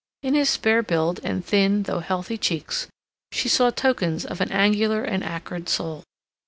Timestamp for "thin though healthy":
1.45-2.35